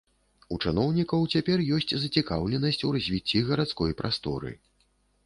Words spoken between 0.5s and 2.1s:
У чыноўнікаў цяпер ёсць